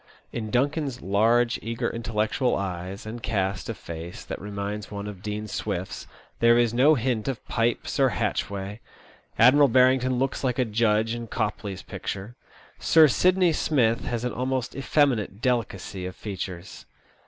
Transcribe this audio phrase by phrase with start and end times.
[0.33, 5.47] In Duncan's large, eager, intellectual eyes and cast of face, that reminds one of Dean
[5.47, 6.07] Swift's,
[6.39, 8.79] there is no hint of Pipes or Hatchway.
[9.37, 12.35] Admiral Barrington looks like a judge in Copley's picture.
[12.79, 16.87] Sir Sidney Smith has an almost effeminate delicacy of features.